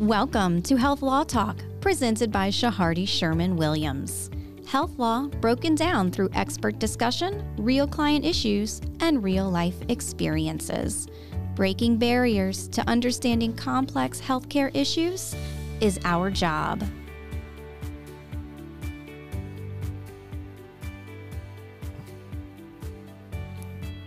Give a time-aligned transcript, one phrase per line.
[0.00, 4.30] Welcome to Health Law Talk, presented by Chehardy Sherman Williams.
[4.66, 11.06] Health law broken down through expert discussion, real client issues, and real life experiences.
[11.54, 15.36] Breaking barriers to understanding complex healthcare issues
[15.82, 16.82] is our job.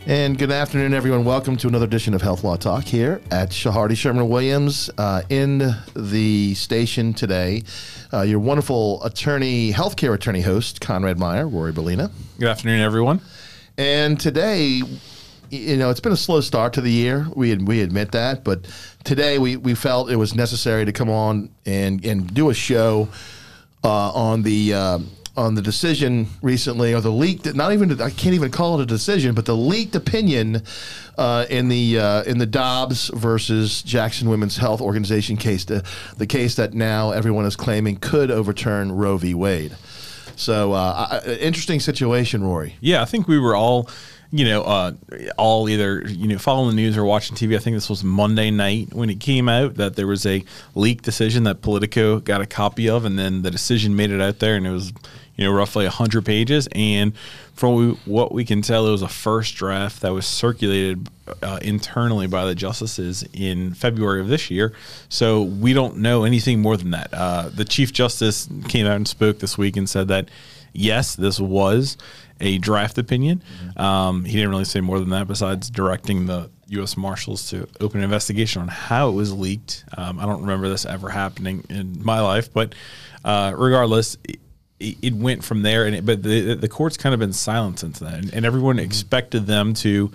[0.05, 1.23] And good afternoon, everyone.
[1.23, 5.73] Welcome to another edition of Health Law Talk here at Chehardy Sherman Williams uh, in
[5.95, 7.63] the station today.
[8.11, 12.11] Uh, your wonderful attorney, healthcare attorney host, Conrad Meyer, Rory Bellina.
[12.37, 13.21] Good afternoon, everyone.
[13.77, 14.81] And today,
[15.49, 17.25] you know, it's been a slow start to the year.
[17.33, 18.67] We we admit that, but
[19.05, 23.07] today we, we felt it was necessary to come on and and do a show
[23.85, 24.73] uh, on the.
[24.73, 24.99] Uh,
[25.35, 28.85] on the decision recently, or the leaked, not even, I can't even call it a
[28.85, 30.61] decision, but the leaked opinion
[31.17, 35.83] uh, in the uh, in the Dobbs versus Jackson Women's Health Organization case, the,
[36.17, 39.33] the case that now everyone is claiming could overturn Roe v.
[39.33, 39.75] Wade.
[40.35, 42.75] So, uh, interesting situation, Rory.
[42.79, 43.89] Yeah, I think we were all
[44.33, 44.93] you know, uh,
[45.37, 47.55] all either you know following the news or watching TV.
[47.55, 51.05] I think this was Monday night when it came out that there was a leaked
[51.05, 54.55] decision that Politico got a copy of, and then the decision made it out there,
[54.55, 54.91] and it was
[55.35, 56.67] you know, roughly 100 pages.
[56.73, 57.13] And
[57.53, 61.09] from what we can tell, it was a first draft that was circulated
[61.41, 64.73] uh, internally by the justices in February of this year.
[65.09, 67.09] So we don't know anything more than that.
[67.13, 70.29] Uh, the Chief Justice came out and spoke this week and said that,
[70.73, 71.97] yes, this was
[72.39, 73.41] a draft opinion.
[73.41, 73.81] Mm-hmm.
[73.81, 76.97] Um, he didn't really say more than that besides directing the U.S.
[76.97, 79.85] Marshals to open an investigation on how it was leaked.
[79.97, 82.73] Um, I don't remember this ever happening in my life, but
[83.23, 84.17] uh, regardless,
[85.01, 87.99] it went from there, and it, but the the court's kind of been silent since
[87.99, 88.85] then, and everyone mm-hmm.
[88.85, 90.11] expected them to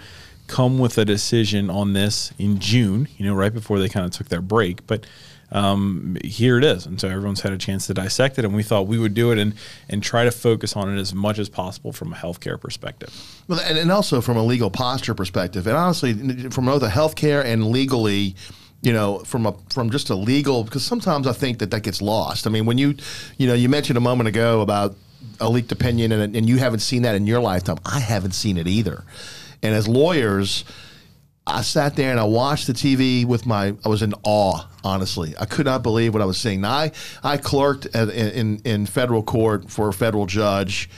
[0.47, 4.13] come with a decision on this in June, you know, right before they kind of
[4.13, 4.87] took their break.
[4.87, 5.07] But
[5.53, 8.63] um, here it is, and so everyone's had a chance to dissect it, and we
[8.63, 9.55] thought we would do it and
[9.89, 13.11] and try to focus on it as much as possible from a healthcare perspective.
[13.49, 17.45] Well, and, and also from a legal posture perspective, and honestly, from both a healthcare
[17.45, 18.35] and legally
[18.83, 22.01] you know, from a from just a legal because sometimes I think that that gets
[22.01, 22.47] lost.
[22.47, 22.95] I mean, when you,
[23.37, 24.95] you know, you mentioned a moment ago about
[25.41, 27.79] a leaked opinion and, and you haven't seen that in your lifetime.
[27.85, 29.05] I haven't seen it either.
[29.63, 30.65] And as lawyers,
[31.47, 33.75] I sat there and I watched the TV with my.
[33.85, 34.65] I was in awe.
[34.85, 36.61] Honestly, I could not believe what I was seeing.
[36.61, 40.89] Now, I I clerked at, in in federal court for a federal judge.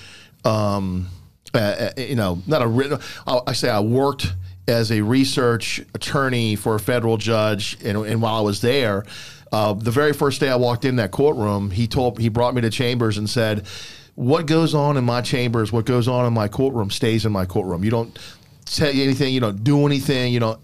[0.44, 1.08] Um,
[1.54, 2.98] uh, uh you know, not a written.
[3.26, 4.34] I say I worked
[4.68, 9.04] as a research attorney for a federal judge, and, and while I was there,
[9.52, 12.60] uh, the very first day I walked in that courtroom, he told he brought me
[12.60, 13.66] to chambers and said,
[14.14, 17.46] "What goes on in my chambers, what goes on in my courtroom, stays in my
[17.46, 17.84] courtroom.
[17.84, 18.18] You don't."
[18.66, 20.60] Tell you anything, you don't do anything, you know,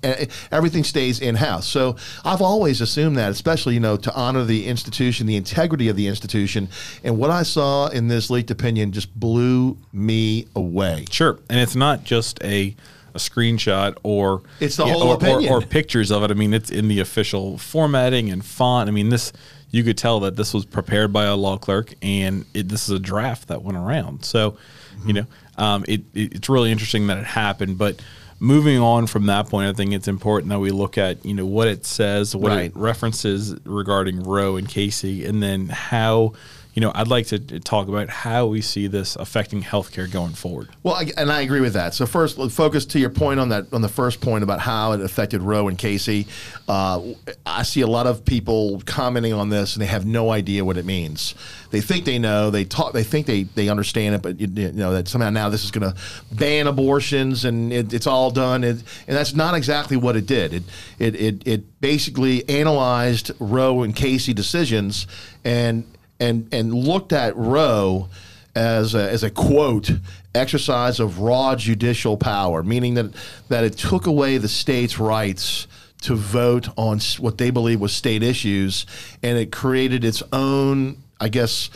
[0.53, 1.67] everything stays in house.
[1.67, 5.97] So I've always assumed that, especially, you know, to honor the institution, the integrity of
[5.97, 6.69] the institution.
[7.03, 11.07] And what I saw in this leaked opinion just blew me away.
[11.11, 11.41] Sure.
[11.51, 12.77] And it's not just a
[13.17, 15.53] a screenshot or it's the whole or, opinion.
[15.53, 16.31] Or, or, pictures of it.
[16.31, 18.89] I mean, it's in the official formatting and font.
[18.89, 19.33] I mean, this
[19.71, 22.95] you could tell that this was prepared by a law clerk, and it, this is
[22.95, 24.25] a draft that went around.
[24.25, 25.09] So, mm-hmm.
[25.09, 25.27] you know,
[25.59, 28.01] um, it, it, it's really interesting that it happened, but.
[28.39, 31.47] Moving on from that point, I think it's important that we look at you know
[31.47, 32.67] what it says, what right.
[32.67, 36.35] it references regarding Roe and Casey, and then how
[36.77, 40.69] you know, I'd like to talk about how we see this affecting healthcare going forward.
[40.83, 41.95] Well, I, and I agree with that.
[41.95, 45.01] So first, focus to your point on that on the first point about how it
[45.01, 46.27] affected Roe and Casey.
[46.69, 47.01] Uh,
[47.47, 50.77] I see a lot of people commenting on this, and they have no idea what
[50.77, 51.35] it means.
[51.71, 52.51] They think they know.
[52.51, 52.93] They talk.
[52.93, 55.71] They think they they understand it, but you, you know that somehow now this is
[55.71, 55.99] going to
[56.31, 58.65] ban abortions and it, it's all done.
[58.65, 60.53] It, and that's not exactly what it did.
[60.53, 60.63] It
[60.99, 65.07] it it, it basically analyzed Roe and Casey decisions
[65.43, 65.85] and
[66.21, 68.09] and and looked at Roe
[68.55, 69.91] as a, as a quote
[70.35, 73.13] exercise of raw judicial power, meaning that
[73.49, 75.67] that it took away the state's rights
[76.03, 78.87] to vote on what they believe was state issues,
[79.23, 81.71] and it created its own, I guess,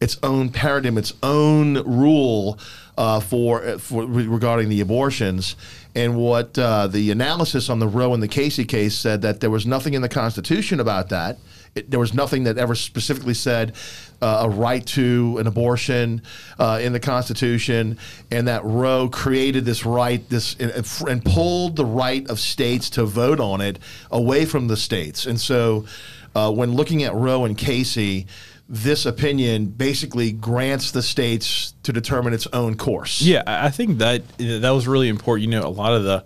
[0.00, 2.58] its own paradigm, its own rule
[2.96, 5.56] uh, for for regarding the abortions.
[5.94, 9.50] And what uh, the analysis on the Roe and the Casey case said that there
[9.50, 11.38] was nothing in the Constitution about that
[11.74, 13.74] it, there was nothing that ever specifically said
[14.20, 16.22] uh, a right to an abortion
[16.58, 17.98] uh, in the Constitution,
[18.30, 20.70] and that Roe created this right, this and,
[21.08, 23.78] and, pulled the right of states to vote on it
[24.10, 25.26] away from the states.
[25.26, 25.86] And so,
[26.34, 28.26] uh, when looking at Roe and Casey,
[28.68, 33.20] this opinion basically grants the states to determine its own course.
[33.20, 35.44] Yeah, I think that that was really important.
[35.44, 36.24] You know, a lot of the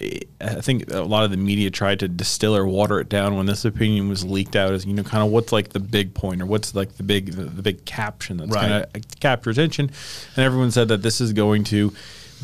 [0.00, 3.46] I think a lot of the media tried to distill or water it down when
[3.46, 6.40] this opinion was leaked out as you know kind of what's like the big point
[6.40, 8.68] or what's like the big the, the big caption that's Right.
[8.90, 9.90] going to capture attention,
[10.36, 11.92] and everyone said that this is going to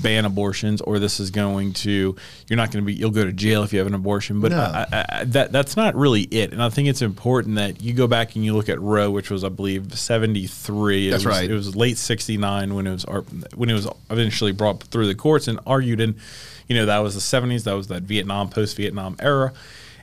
[0.03, 2.15] ban abortions or this is going to
[2.49, 4.51] you're not going to be you'll go to jail if you have an abortion but
[4.53, 4.59] No.
[4.61, 7.93] I, I, I, that that's not really it and I think it's important that you
[7.95, 11.35] go back and you look at Roe which was I believe 73 It That's was-
[11.37, 11.51] right.
[11.51, 13.05] it was late 69 when it was
[13.55, 16.17] when it was eventually brought through the courts and argued in
[16.69, 19.53] you know that was the 70s that was that Vietnam post Vietnam era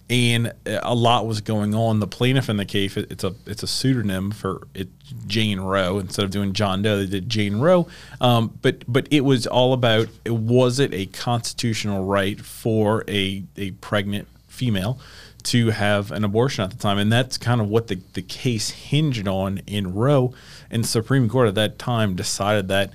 [0.10, 3.64] and a lot was going on the plaintiff in the case it- it's a it's
[3.64, 4.88] a pseudonym for it
[5.28, 7.88] Jane Roe instead of doing John Doe they did Jane Roe
[8.22, 13.72] um, but but it was all about was it a constitutional right for a a
[13.72, 15.00] pregnant female
[15.44, 16.98] to have an abortion at the time.
[16.98, 20.34] And that's kind of what the, the case hinged on in Roe.
[20.72, 22.94] And the Supreme Court at that time decided that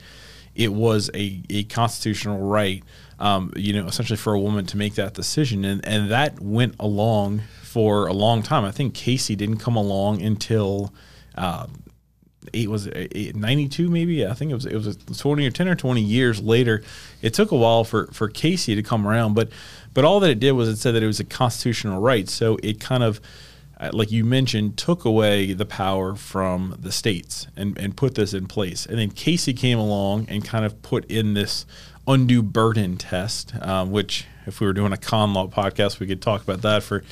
[0.56, 2.82] it was a, a constitutional right,
[3.20, 5.64] um, you know, essentially for a woman to make that decision.
[5.64, 8.64] And, and that went along for a long time.
[8.64, 10.92] I think Casey didn't come along until.
[11.36, 11.66] Uh,
[12.54, 15.68] eight was it eight, 92 maybe i think it was it was 20 or 10
[15.68, 16.82] or 20 years later
[17.20, 19.50] it took a while for for casey to come around but
[19.92, 22.56] but all that it did was it said that it was a constitutional right so
[22.62, 23.20] it kind of
[23.78, 28.32] uh, like you mentioned took away the power from the states and and put this
[28.32, 31.66] in place and then casey came along and kind of put in this
[32.12, 36.20] undue burden test um, which if we were doing a con law podcast we could
[36.20, 37.02] talk about that for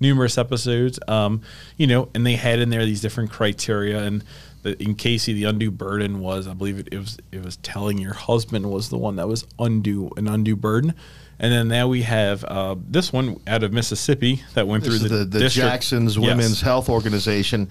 [0.00, 1.40] numerous episodes um,
[1.76, 4.24] you know and they had in there these different criteria and
[4.64, 8.14] in Casey, the undue burden was, I believe it, it was, it was telling your
[8.14, 10.94] husband was the one that was undue, an undue burden.
[11.38, 15.08] And then now we have uh, this one out of Mississippi that went This through
[15.08, 15.48] the, the, the.
[15.48, 16.24] Jackson's Yes.
[16.24, 16.38] Mm-hmm.
[16.38, 17.68] Women's Health Organization.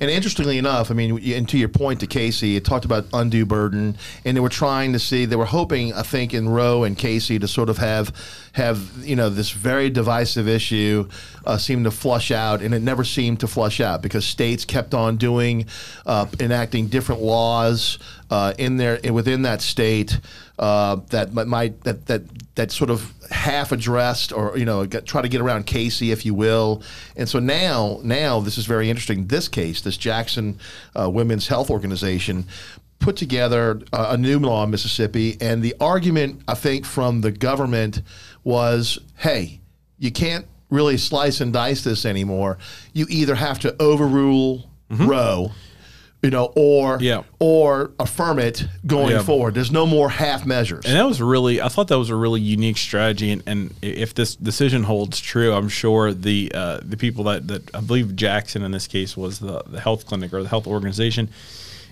[0.00, 3.46] And interestingly enough, I mean, and to your point to Casey, it talked about undue
[3.46, 6.96] burden, and they were trying to see, they were hoping, I think, in Roe and
[6.96, 8.12] Casey to sort of have,
[8.52, 11.08] have you know, this very divisive issue
[11.46, 14.94] uh, seem to flush out, and it never seemed to flush out because states kept
[14.94, 15.66] on doing,
[16.06, 17.98] uh, enacting different laws
[18.34, 20.18] uh, in there within that state
[20.58, 22.22] uh, that mi- might that that
[22.56, 26.26] that sort of half addressed or you know get, try to get around Casey, if
[26.26, 26.82] you will.
[27.16, 29.28] And so now now this is very interesting.
[29.28, 30.58] This case, this Jackson
[30.98, 32.46] uh, Women's Health Organization.
[33.00, 37.30] Put together uh, a new law in Mississippi, and the argument I think from the
[37.30, 38.00] government
[38.44, 39.60] was, "Hey,
[39.98, 42.56] you can't really slice and dice this anymore.
[42.94, 45.50] You either have to overrule Roe,
[46.24, 46.98] you know, or.
[47.00, 47.22] Yeah.
[47.38, 49.22] or affirm it going Yeah.
[49.22, 49.54] forward.
[49.54, 50.86] There's no more half measures.
[50.86, 53.30] And that was really, I thought that was a really unique strategy.
[53.30, 57.74] And, and if this decision holds true, I'm sure the uh, the people that, that
[57.74, 61.28] I believe Jackson in this case was the, the health clinic or the health organization.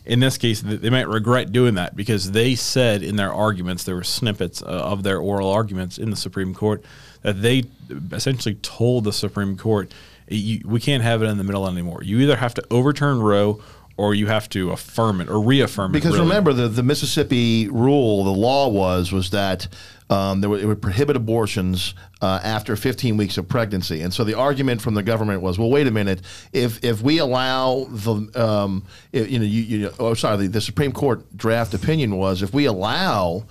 [0.05, 3.94] In this case, they might regret doing that because they said in their arguments, there
[3.94, 6.82] were snippets uh, of their oral arguments in the Supreme Court
[7.23, 7.64] that they
[8.11, 9.93] essentially told the Supreme Court,
[10.29, 12.02] we can't have it in the middle anymore.
[12.02, 13.61] You either have to overturn Roe
[13.97, 16.19] or you have to affirm it or reaffirm Because it.
[16.19, 16.29] really.
[16.29, 19.69] remember, the, the Mississippi rule, the law was was that
[20.11, 24.35] um, there it would prohibit abortions uh, after 15 weeks of pregnancy, and so the
[24.35, 26.21] argument from the government was, well, wait a minute,
[26.53, 28.85] if if we allow the, um,
[29.15, 32.53] i- you know, you, you oh, sorry, the, the Supreme Court draft opinion was if
[32.53, 33.44] we allow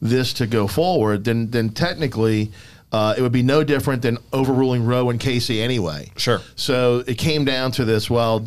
[0.00, 2.52] this to go forward, then then technically.
[2.92, 6.08] Uh, it would be no different than overruling Roe and Casey anyway.
[6.16, 6.40] Sure.
[6.54, 8.46] So it came down to this: well,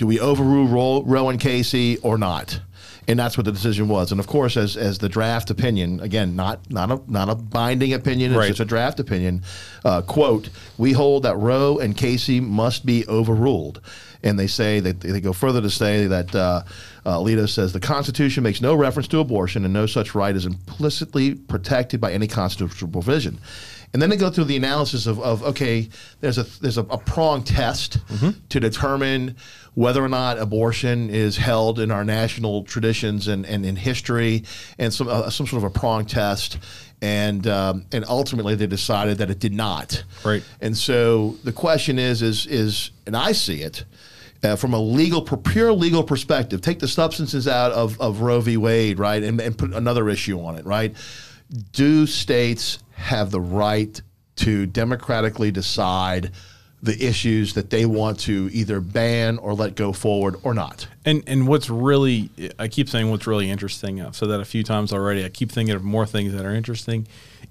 [0.00, 2.58] do we overrule Roe, Roe and Casey or not?
[3.06, 4.12] And that's what the decision was.
[4.12, 7.92] And of course, as as the draft opinion, again, not not a not a binding
[7.92, 8.48] opinion, it's Right.
[8.48, 9.42] just a draft opinion.
[9.84, 13.82] Uh, quote: We hold that Roe and Casey must be overruled.
[14.22, 16.62] And they say that they go further to say that uh,
[17.04, 20.46] uh, Alito says the Constitution makes no reference to abortion, and no such right is
[20.46, 23.38] implicitly protected by any constitutional provision.
[23.92, 25.88] And then they go through the analysis of, of okay,
[26.20, 27.98] there's a there's a, a prong test
[28.50, 29.34] to determine
[29.74, 34.44] whether or not abortion is held in our national traditions and, and in history,
[34.78, 36.58] and some uh, some sort of a prong test.
[37.02, 40.04] And um, and ultimately they decided that it did not.
[40.22, 40.42] Right.
[40.60, 43.84] And so the question is is is and I see it
[44.42, 46.60] uh, from a legal, pure legal perspective.
[46.60, 48.56] Take the substances out of, of Roe v.
[48.56, 50.94] Wade, right, and, and put another issue on it, right?
[51.72, 54.00] Do states have the right
[54.36, 56.32] to democratically decide
[56.82, 60.88] the issues that they want to either ban or let go forward or not?
[61.04, 64.00] And and what's really I keep saying what's really interesting.
[64.00, 65.24] I've said that a few times already.
[65.24, 67.06] I keep thinking of more things that are interesting.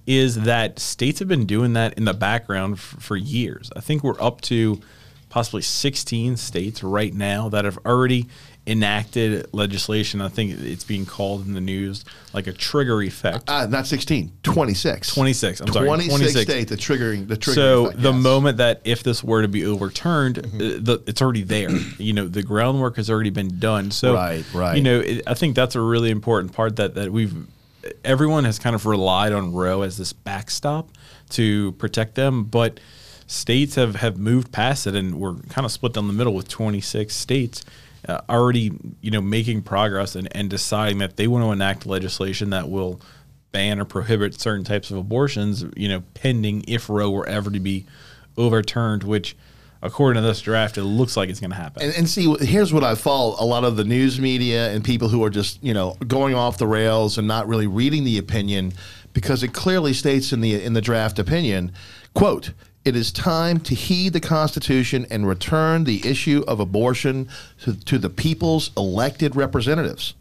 [0.07, 3.71] Is that states have been doing that in the background f- for years.
[3.75, 4.81] I think we're up to
[5.29, 8.27] possibly 16 states right now that have already
[8.69, 10.21] enacted legislation.
[10.21, 13.49] I think it's being called in the news like a trigger effect.
[13.49, 15.13] Uh, not 16, 26.
[15.13, 15.61] 26.
[15.61, 15.87] I'm sorry.
[15.87, 16.43] 26, 26.
[16.43, 17.55] states the triggering the triggering.
[17.55, 18.23] So effect, the yes.
[18.23, 21.69] moment that if this were to be overturned, uh, the, it's already there.
[21.97, 23.91] you know, the groundwork has already been done.
[23.91, 24.77] So Right, right.
[24.77, 27.33] You know, it, I think that's a really important part that that we've
[28.03, 30.89] everyone has kind of relied on Roe as this backstop
[31.31, 32.79] to protect them, but
[33.27, 36.47] states have have moved past it, and we're kind of split down the middle with
[36.47, 37.63] 26 states.
[38.09, 42.49] Uh, already, you know, making progress and, and deciding that they want to enact legislation
[42.49, 42.99] that will
[43.51, 47.59] ban or prohibit certain types of abortions, you know, pending if Roe were ever to
[47.59, 47.85] be
[48.37, 49.35] overturned, which,
[49.81, 51.83] according to this draft, it looks like it's going to happen.
[51.83, 55.09] And, and see, here's what I follow a lot of the news media and people
[55.09, 58.73] who are just, you know, going off the rails and not really reading the opinion
[59.13, 61.71] because it clearly states in the in the draft opinion,
[62.13, 62.51] quote,
[62.85, 67.29] it is time to heed the Constitution and return the issue of abortion
[67.61, 70.13] to, to the people's elected representatives.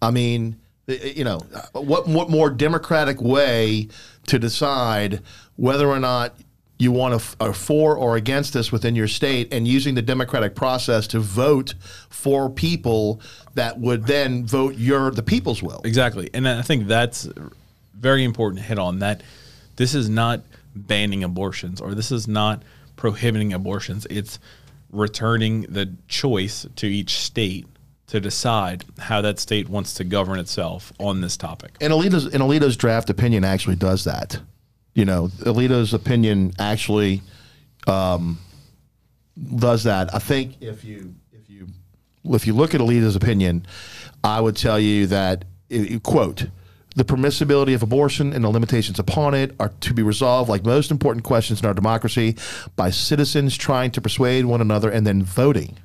[0.00, 1.40] I mean, you know,
[1.72, 3.88] what what more democratic way
[4.26, 5.20] to decide
[5.56, 6.34] whether or not
[6.78, 10.54] you want to are for or against this within your state, and using the democratic
[10.54, 11.74] process to vote
[12.08, 13.20] for people
[13.54, 15.80] that would then vote your the people's will.
[15.84, 16.28] Exactly.
[16.34, 17.28] And I think that's
[17.94, 19.22] very important to hit on that
[19.76, 20.42] this is not
[20.74, 22.62] banning abortions or this is not
[22.96, 24.06] prohibiting abortions.
[24.10, 24.38] It's
[24.90, 27.66] returning the choice to each state
[28.08, 31.76] to decide how that state wants to govern itself on this topic.
[31.80, 34.38] And Alito's and Alito's draft opinion actually does that.
[34.94, 37.22] You know, Alito's opinion actually
[37.86, 38.38] um,
[39.56, 40.14] does that.
[40.14, 41.68] I think if you if you
[42.24, 43.66] if you look at Alito's opinion,
[44.22, 45.46] I would tell you that
[46.02, 46.46] quote
[46.94, 50.90] the permissibility of abortion and the limitations upon it are to be resolved like most
[50.90, 52.36] important questions in our democracy
[52.76, 55.78] by citizens trying to persuade one another and then voting.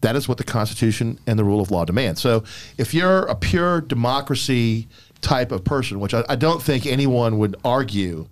[0.00, 2.18] That is what the Constitution and the rule of law demand.
[2.18, 2.44] So,
[2.76, 4.86] if you're a pure democracy
[5.20, 8.28] type of person, which I, I don't think anyone would argue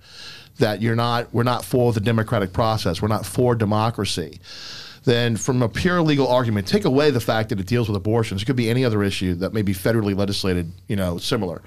[0.58, 4.40] that you're not, we're not for the democratic process, we're not for democracy.
[5.06, 8.42] Then, from a pure legal argument, take away the fact that it deals with abortions.
[8.42, 11.62] It could be any other issue that may be federally legislated, you know, similar.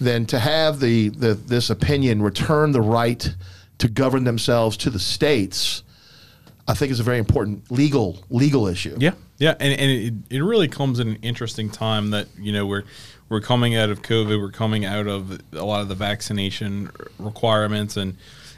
[0.00, 3.34] Then, to have the, the this opinion return the right
[3.78, 5.82] to govern themselves to the states,
[6.68, 8.96] I think is a very important legal legal issue.
[8.96, 12.64] Yeah, yeah, and, and it, it really comes in an interesting time that you know
[12.64, 12.84] we're
[13.28, 17.96] we're coming out of COVID, we're coming out of a lot of the vaccination requirements
[17.96, 18.16] and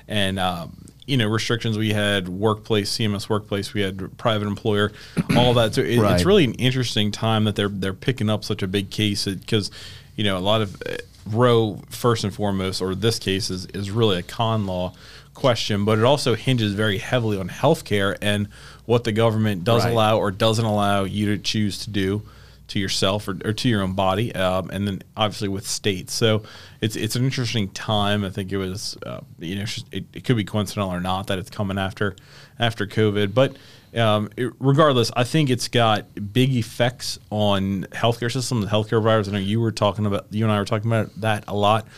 [0.08, 4.93] and um, you know restrictions we had workplace CMS workplace, we had private employer,
[5.37, 5.75] all that.
[5.75, 6.14] So it, Right.
[6.14, 9.71] it's really an interesting time that they're they're picking up such a big case because
[10.17, 13.90] you know a lot of uh, Roe first and foremost, or this case is is
[13.90, 14.93] really a con law
[15.35, 18.49] question, but it also hinges very heavily on healthcare and
[18.87, 19.93] what the government does Right.
[19.93, 22.23] allow or doesn't allow you to choose to do
[22.70, 26.12] to yourself or, or to your own body, um, and then obviously with states.
[26.12, 26.42] So
[26.80, 28.24] it's it's an interesting time.
[28.24, 31.38] I think it was uh, you know it, it could be coincidental or not that
[31.38, 32.16] it's coming after
[32.58, 33.56] after COVID, but.
[33.92, 39.28] Um, it- regardless, I think it's got big effects on healthcare systems, healthcare providers.
[39.28, 41.88] I know you were talking about, you and I were talking about that a lot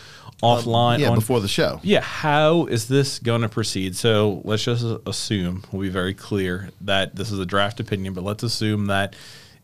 [0.43, 1.01] offline.
[1.01, 1.81] Yeah, on, before the show.
[1.83, 3.95] yeah, how is this going to proceed?
[3.95, 8.25] So let's just assume, we'll be very clear that this is a draft opinion, but
[8.25, 9.15] let's assume that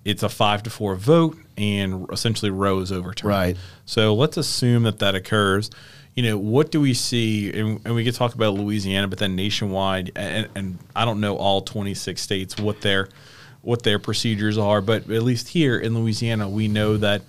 [0.09, 3.29] it's a five to four vote and essentially Roe is overturned.
[3.29, 3.57] Right.
[3.85, 5.71] So let's assume that that occurs.
[6.15, 7.53] You know, what do we see?
[7.53, 11.37] And, and we could talk about Louisiana, but then nationwide, and, and I don't know
[11.37, 13.11] all 26 states what their
[13.61, 17.21] what their procedures are, but at least here in Louisiana, we know that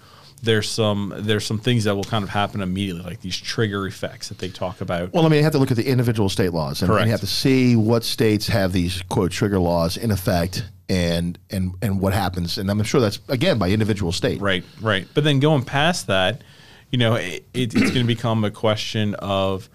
[0.42, 4.30] there's some there's some things that will kind of happen immediately, like these trigger effects
[4.30, 5.12] that they talk about.
[5.12, 7.08] Well, I mean, you have to look at the individual state laws, and, and Correct.
[7.08, 11.76] you have to see what states have these quote trigger laws in effect, and and
[11.82, 12.58] and what happens.
[12.58, 14.42] And I'm sure that's again by individual state.
[14.42, 15.08] Right, right.
[15.14, 16.42] But then going past that,
[16.90, 19.70] you know, it, it's going to become a question of.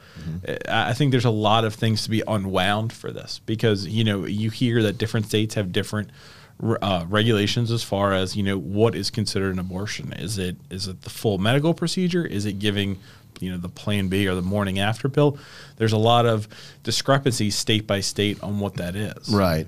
[0.69, 4.05] I I think there's a lot of things to be unwound for this because you
[4.05, 6.11] know you hear that different states have different
[6.63, 10.13] uh, regulations as far as you know what is considered an abortion.
[10.15, 12.25] Is it is it the full medical procedure?
[12.25, 12.99] Is it giving
[13.41, 15.39] you know the Plan B or the morning after pill?
[15.77, 16.49] There's a lot of
[16.83, 19.29] discrepancies state by state on what that is.
[19.29, 19.67] Right.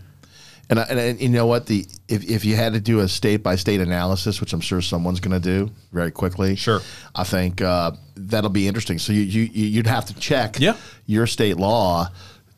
[0.68, 3.08] And, I, and, and you know what the if, if you had to do a
[3.08, 6.80] state by state analysis, which I'm sure someone's going to do very quickly, Sure.
[7.14, 8.98] I think uh, that'll be interesting.
[8.98, 10.76] So you, you you- you'd have to check Yeah.
[11.06, 12.08] your state law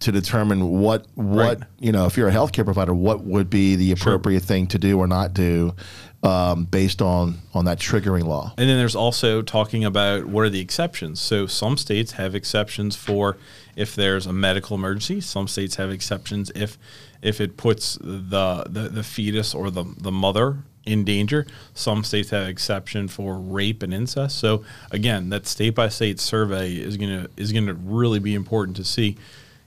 [0.01, 1.59] to determine what what Right.
[1.81, 4.99] you know if you're a healthcare provider, what would be the appropriate thing to do
[4.99, 5.75] or not do
[6.23, 8.53] um, based on on that triggering law.
[8.59, 11.21] And then there's also talking about what are the exceptions.
[11.21, 13.37] So some states have exceptions for
[13.77, 15.21] if there's a medical emergency.
[15.21, 16.79] Some states have exceptions if
[17.23, 21.47] if it puts the the, the fetus or the, the mother in danger.
[21.75, 24.39] Some states have exception for rape and incest.
[24.39, 28.85] So again, that state by state survey is gonna is gonna really be important to
[28.85, 29.17] see,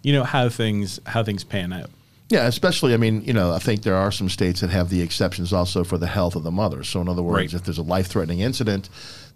[0.01, 1.91] you know, how things how things pan out.
[2.31, 5.01] Yeah, especially, I mean, you know, I think there are some states that have the
[5.01, 6.81] exceptions also for the health of the mother.
[6.83, 7.59] So, in other words, Right.
[7.59, 8.89] if there's a life threatening incident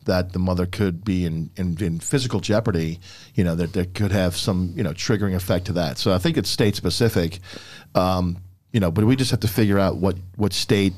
[0.05, 2.99] that the mother could be in, in, in physical jeopardy,
[3.33, 5.97] you know, that there could have some, you know, triggering effect to that.
[5.97, 7.39] So, I think it's state specific,
[7.95, 8.37] um,
[8.71, 10.93] you know, but we just have to figure out what, what state,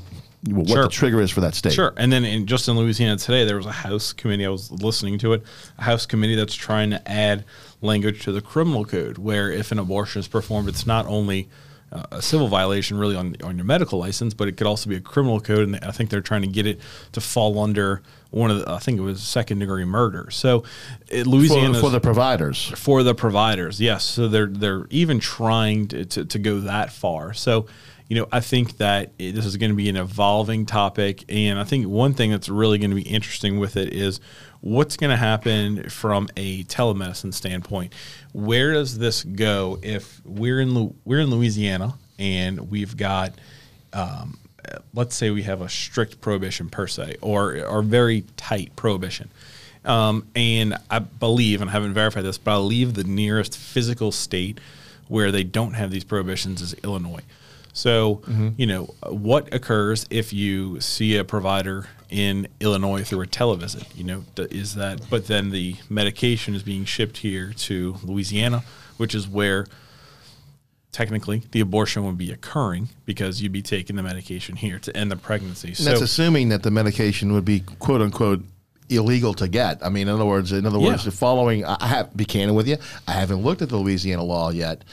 [0.47, 0.83] what Sure.
[0.83, 1.73] the trigger is for that state.
[1.73, 1.93] Sure.
[1.97, 4.45] And then in, just in Louisiana today, there was a House committee.
[4.45, 5.41] I was listening to it.
[5.79, 7.43] A House committee that's trying to add
[7.81, 11.49] language to the criminal code, where if an abortion is performed, it's not only
[11.91, 14.95] uh, a civil violation, really on on your medical license, but it could also be
[14.97, 15.59] a criminal code.
[15.59, 16.79] And I think they're trying to get it
[17.13, 18.01] to fall under
[18.31, 18.69] one of the.
[18.69, 20.29] I think it was second degree murder.
[20.31, 20.63] So,
[21.07, 22.71] it, For, Louisiana for the providers.
[22.75, 23.79] for the providers.
[23.79, 27.33] Yes, so they're they're even trying to, to, to go that far.
[27.33, 27.67] So,
[28.09, 31.57] you know, I think that it, this is going to be an evolving topic, and
[31.57, 34.19] I think one thing that's really going to be interesting with it is
[34.61, 37.93] what's going to happen from a telemedicine standpoint.
[38.33, 43.33] Where does this go if we're in we're in Louisiana and we've got
[43.93, 44.37] um,
[44.93, 49.29] let's say we have a strict prohibition per se or or very tight prohibition.
[49.85, 54.11] Um, and I believe, and I haven't verified this, but I believe the nearest physical
[54.11, 54.59] state
[55.07, 57.21] where they don't have these prohibitions is Illinois.
[57.81, 58.21] So,
[58.57, 63.85] you know, what occurs if you see a provider in Illinois through a televisit?
[63.95, 68.63] You know, is that, but then the medication is being shipped here to Louisiana,
[68.97, 69.67] which is where
[70.91, 75.11] technically the abortion would be occurring because you'd be taking the medication here to end
[75.11, 75.67] the pregnancy.
[75.67, 78.41] And So, that's assuming that the medication would be quote unquote
[78.89, 79.85] illegal to get.
[79.85, 81.11] I mean, in other words, in other words, Yeah.
[81.11, 81.65] following.
[81.65, 82.77] I I have be candid with you.
[83.07, 84.83] I haven't looked at the Louisiana law yet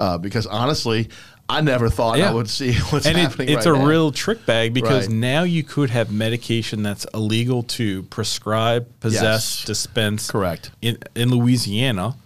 [0.00, 1.08] uh, because honestly,
[1.48, 3.48] I never thought I would see what's and it, happening.
[3.50, 3.86] it's right a now.
[3.86, 5.14] real trick bag because Right.
[5.16, 9.22] now you could have medication that's illegal to prescribe, possess,
[9.60, 9.64] Yes.
[9.64, 10.30] dispense.
[10.30, 10.70] Correct.
[10.80, 12.16] In in Louisiana,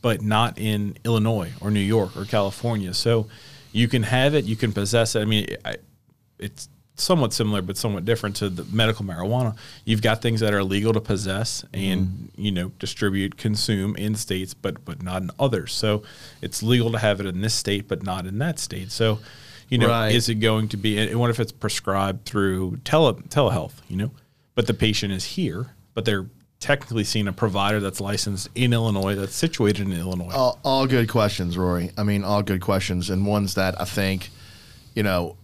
[0.00, 2.94] but not in Illinois or New York or California.
[2.94, 3.26] So
[3.72, 5.20] you can have it, you can possess it.
[5.20, 5.76] I mean, I,
[6.38, 9.56] it's somewhat similar, but somewhat different to the medical marijuana.
[9.84, 12.40] You've got things that are legal to possess and Mm-hmm.
[12.42, 15.72] you know distribute, consume in states, but but not in others.
[15.72, 16.02] So
[16.42, 18.90] it's legal to have it in this state, but not in that state.
[18.90, 19.18] So
[19.68, 20.14] you know, Right.
[20.14, 20.96] is it going to be?
[20.98, 23.74] And what if it's prescribed through tele telehealth?
[23.88, 24.10] You know,
[24.54, 26.26] but the patient is here, but they're
[26.60, 30.32] technically seeing a provider that's licensed in Illinois, that's situated in Illinois.
[30.32, 31.90] all, all good questions, Rory.
[31.98, 34.30] I mean, all good questions, and ones that I think,
[34.94, 35.36] you know,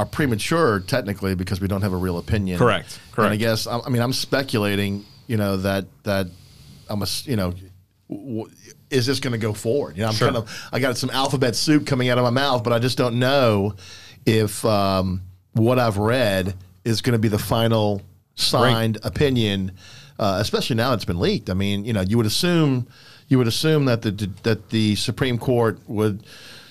[0.00, 2.58] are premature technically because we don't have a real opinion.
[2.58, 3.26] Correct, Correct.
[3.26, 5.04] And I guess I, I mean I'm speculating.
[5.26, 6.26] You know that that
[6.88, 7.52] I'm a you know.
[8.08, 8.50] W-
[8.90, 9.96] is this going to go forward?
[9.96, 10.26] You know, I'm Sure.
[10.26, 12.98] kind of I got some alphabet soup coming out of my mouth, but I just
[12.98, 13.76] don't know
[14.26, 18.02] if um, what I've read is going to be the final
[18.34, 19.72] signed opinion,
[20.18, 21.50] uh, especially now it's been leaked.
[21.50, 22.88] I mean, you know, you would assume
[23.28, 24.10] you would assume that the
[24.42, 26.24] that the Supreme Court would,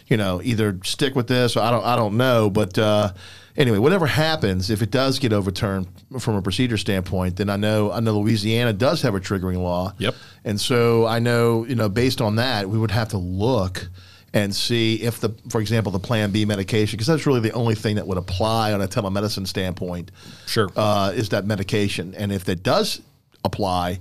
[0.10, 3.14] you know, either stick with this or I don't I don't know, but uh,
[3.56, 5.88] anyway, whatever happens, if it does get overturned
[6.20, 9.94] from a procedure standpoint, then I know I know Louisiana does have a triggering law.
[10.00, 10.16] Yep.
[10.44, 13.88] And so I know, you know, based on that, we would have to look
[14.32, 17.74] and see if the, for example, the Plan B medication, because that's really the only
[17.74, 20.12] thing that would apply on a telemedicine standpoint.
[20.46, 20.70] Sure.
[20.76, 23.02] Uh, is that medication, and if that does
[23.44, 24.00] apply,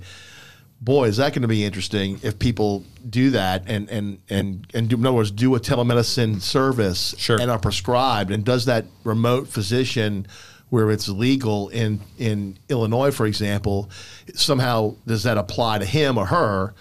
[0.81, 4.89] boy, is that going to be interesting if people do that and and and and
[4.89, 7.41] do, in other words, do a telemedicine service Sure.
[7.41, 10.27] and are prescribed, and does that remote physician
[10.71, 13.91] where it's legal in in Illinois, for example,
[14.35, 16.75] somehow does that apply to him or her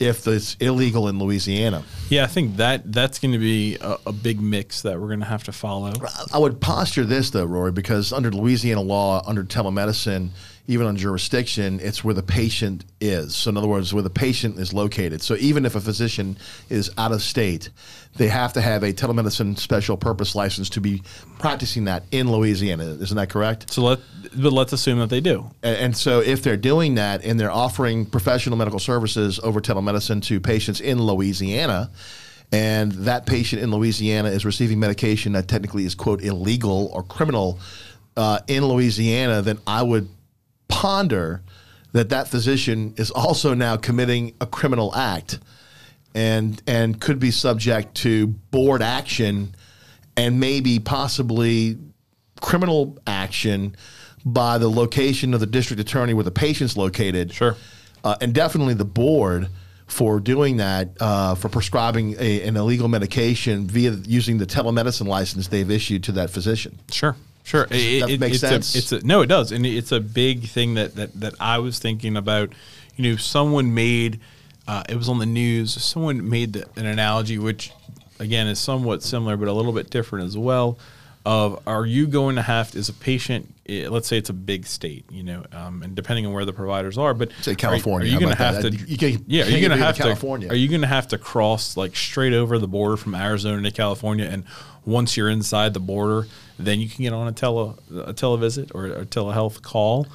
[0.00, 1.82] if it's illegal in Louisiana?
[2.08, 5.20] Yeah, I think that that's going to be a, a big mix that we're going
[5.20, 5.92] to have to follow.
[6.32, 10.30] I would posture this though, Rory, because under Louisiana law, under telemedicine,
[10.68, 13.34] even on jurisdiction, it's where the patient is.
[13.34, 15.22] So in other words, where the patient is located.
[15.22, 16.36] So even if a physician
[16.68, 17.70] is out of state,
[18.16, 21.02] they have to have a telemedicine special purpose license to be
[21.38, 22.84] practicing that in Louisiana.
[22.84, 23.72] Isn't that correct?
[23.72, 24.00] So let
[24.36, 25.50] but let's assume that they do.
[25.62, 30.22] And, and so if they're doing that and they're offering professional medical services over telemedicine
[30.24, 31.90] to patients in Louisiana,
[32.52, 37.58] and that patient in Louisiana is receiving medication that technically is quote illegal or criminal
[38.18, 40.08] uh, in Louisiana, then I would
[40.78, 41.42] ponder
[41.90, 45.40] that that physician is also now committing a criminal act
[46.14, 49.56] and and could be subject to board action
[50.16, 51.76] and maybe possibly
[52.40, 53.74] criminal action
[54.24, 57.32] by the location of the district attorney where the patient's located.
[57.32, 57.56] Sure.
[58.04, 59.48] Uh, and definitely the board
[59.88, 65.48] for doing that, uh, for prescribing a, an illegal medication via using the telemedicine license
[65.48, 66.78] they've issued to that physician.
[66.92, 67.16] Sure,
[67.48, 68.74] Sure, Does that it, make it's sense?
[68.74, 71.56] A, it's a, no, it does, and it's a big thing that that that I
[71.56, 72.52] was thinking about.
[72.94, 74.20] You know, someone made
[74.66, 75.72] uh, it was on the news.
[75.82, 77.72] Someone made the, an analogy, which
[78.18, 80.78] again is somewhat similar, but a little bit different as well.
[81.26, 83.52] Of are you going to have to, as a patient?
[83.68, 86.52] eh, Let's say it's a big state, you know, um, and depending on where the
[86.54, 88.70] providers are, but Say California, Are, you going to have to?
[88.70, 90.02] You can't- yeah, are you going to have to?
[90.04, 90.48] California.
[90.48, 93.70] Are you going to have to cross like straight over the border from Arizona to
[93.70, 94.44] California, and
[94.86, 96.26] once you're inside the border,
[96.58, 100.06] then you can get on a tele a televisit or a telehealth call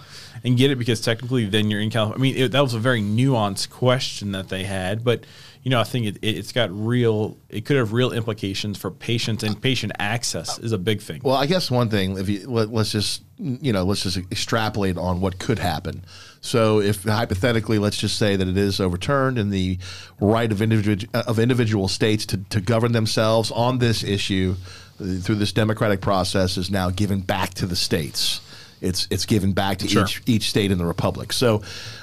[0.43, 2.19] and get it because technically then you're in California.
[2.19, 5.25] I mean, it, that was a very nuanced question that they had, but
[5.63, 7.37] you know, I think it, it, it's got real.
[7.49, 11.21] It could have real implications for patients and patient access is a big thing.
[11.23, 14.97] Well, I guess one thing, if you let, let's just you know, let's just extrapolate
[14.97, 16.05] on what could happen.
[16.41, 19.79] So, if hypothetically, let's just say that it is overturned and the
[20.19, 24.55] right of individual of individual states to, to govern themselves on this issue
[24.97, 28.41] through this democratic process is now given back to the states.
[28.83, 30.03] It's it's given back to Sure.
[30.03, 31.31] each each state in the republic.
[31.33, 31.61] So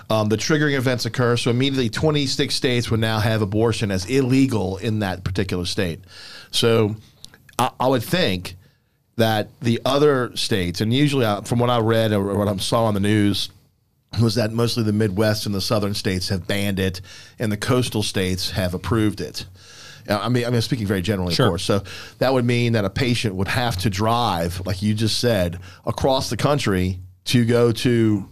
[0.08, 1.36] um, the triggering events occur.
[1.36, 6.00] So immediately, 26 states would now have abortion as illegal in that particular state.
[6.50, 6.96] So
[7.58, 8.56] I, I would think
[9.16, 12.84] that the other states, and usually uh, from what I read or what I saw
[12.86, 13.50] on the news,
[14.20, 17.02] was that mostly the Midwest and the southern states have banned it,
[17.38, 19.44] and the coastal states have approved it.
[20.10, 21.46] I mean, I mean, speaking very generally, Sure.
[21.46, 21.64] of course.
[21.64, 21.82] So
[22.18, 26.30] that would mean that a patient would have to drive, like you just said, across
[26.30, 28.28] the country to go to,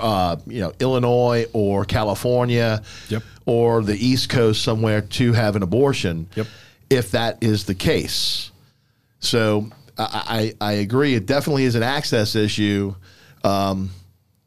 [0.00, 3.22] uh, you know, Illinois or California, Yep.
[3.46, 6.28] or the East Coast somewhere to have an abortion.
[6.36, 6.46] Yep.
[6.90, 8.50] If that is the case,
[9.18, 11.14] so I, I, I agree.
[11.14, 12.94] It definitely is an access issue,
[13.44, 13.90] um,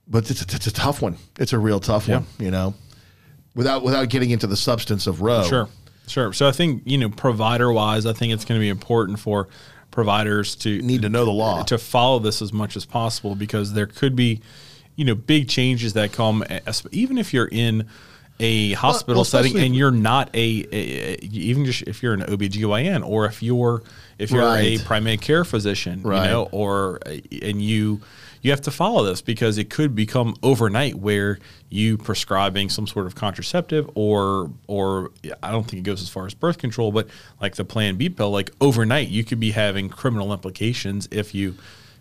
[0.07, 1.17] but it's, it's a tough one.
[1.39, 2.25] It's a real tough one.
[2.37, 2.75] You know,
[3.55, 5.43] without without getting into the substance of Roe.
[5.47, 5.67] Sure,
[6.07, 6.33] sure.
[6.33, 9.47] So I think you know, provider wise, I think it's going to be important for
[9.91, 11.63] providers to Need to know the law.
[11.63, 14.41] to follow this as much as possible because there could be,
[14.97, 16.43] you know, big changes that come,
[16.91, 17.87] even if you're in
[18.37, 23.07] a hospital well, setting and you're not a, a- even just if you're an OBGYN
[23.07, 23.81] or if you're
[24.19, 24.81] if you're Right.
[24.81, 26.25] a primary care physician, Right.
[26.25, 26.99] you know, or
[27.41, 28.01] and you
[28.45, 33.07] you have to follow this because it could become overnight where you prescribing some sort
[33.07, 35.09] of contraceptive or or
[35.41, 37.07] I don't think it goes as far as birth control, but
[37.41, 41.55] like the Plan B pill, like overnight you could be having criminal implications if you,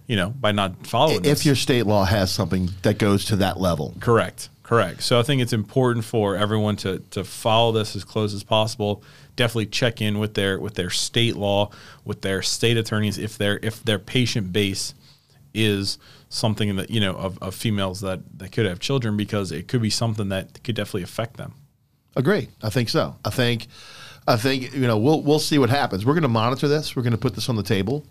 [0.07, 1.25] you know, by not following.
[1.25, 1.47] If this.
[1.47, 4.51] your state law has something that goes to that level, Correct.
[4.65, 5.03] Correct.
[5.03, 9.03] So I think it's important for everyone to to follow this as close as possible.
[9.35, 11.71] Definitely check in with their with their state law,
[12.05, 14.93] with their state attorneys if their if their patient base
[15.55, 15.97] is
[16.35, 19.83] something that you know of, of females that that could have children because it could
[19.83, 21.55] be something that could definitely affect them.
[22.17, 22.49] agree.
[22.63, 23.17] I think so.
[23.25, 23.67] I think,
[24.27, 26.05] I think you know we'll we'll see what happens.
[26.05, 26.97] We're going to monitor this.
[26.97, 28.05] We're going to put this on the table,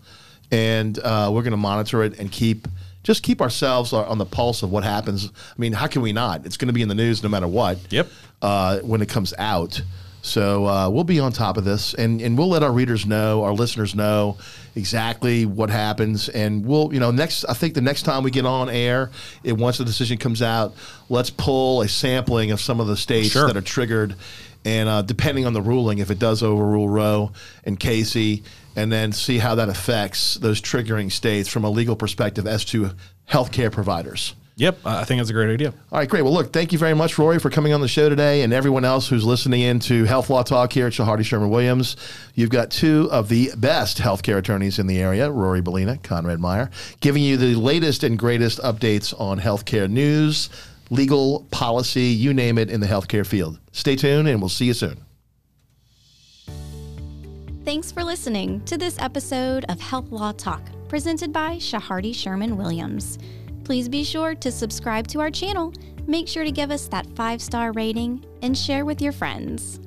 [0.50, 2.66] and uh, we're going to monitor it and keep
[3.02, 5.26] just keep ourselves on the pulse of what happens.
[5.26, 6.46] I mean, how can we not?
[6.46, 7.78] It's going to be in the news no matter what.
[7.92, 8.08] Yep.
[8.40, 9.82] uh, when it comes out.
[10.22, 13.44] So uh, we'll be on top of this, and, and we'll let our readers know,
[13.44, 14.38] our listeners know
[14.76, 17.44] exactly what happens, and we'll you know next.
[17.46, 19.10] I think the next time we get on air,
[19.42, 20.74] it once the decision comes out,
[21.08, 23.46] let's pull a sampling of some of the states Sure.
[23.46, 24.14] that are triggered,
[24.64, 27.32] and uh, depending on the ruling, if it does overrule Roe
[27.64, 28.42] and Casey,
[28.76, 32.90] and then see how that affects those triggering states from a legal perspective as to
[33.30, 34.34] healthcare providers.
[34.56, 34.78] Yep.
[34.84, 35.74] I I think that's a great idea.
[35.90, 36.22] All right, great.
[36.22, 38.84] Well, look, thank you very much, Rory, for coming on the show today, and everyone
[38.84, 41.96] else who's listening in to Health Law Talk here at Chehardy Sherman Williams.
[42.34, 46.70] You've got two of the best healthcare attorneys in the area, Rory Bellina, Conrad Meyer,
[47.00, 50.50] giving you the latest and greatest updates on healthcare news,
[50.90, 53.58] legal policy, you name it, in the healthcare field.
[53.72, 54.98] Stay tuned, and we'll see you soon.
[57.64, 63.18] Thanks for listening to this episode of Health Law Talk, presented by Chehardy Sherman Williams.
[63.64, 65.72] Please be sure to subscribe to our channel,
[66.06, 69.80] make sure to give us that five star rating, and share with your friends.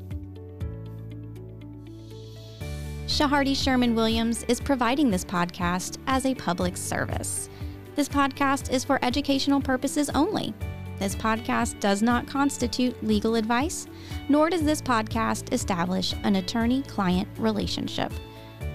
[3.06, 7.50] Chehardy Sherman Williams is providing this podcast as a public service.
[7.96, 10.54] This podcast is for educational purposes only.
[11.00, 13.88] This podcast does not constitute legal advice,
[14.28, 18.12] nor does this podcast establish an attorney client relationship.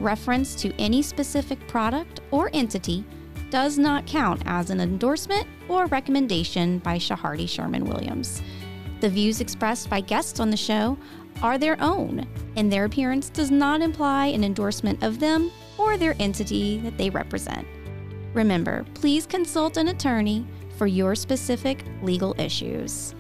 [0.00, 3.04] Reference to any specific product or entity
[3.52, 8.42] does not count as an endorsement or recommendation by Chehardy Sherman Williams.
[9.00, 10.96] The views expressed by guests on the show
[11.42, 16.16] are their own, and their appearance does not imply an endorsement of them or their
[16.18, 17.68] entity that they represent.
[18.32, 20.46] Remember, please consult an attorney
[20.78, 23.14] for your specific legal issues.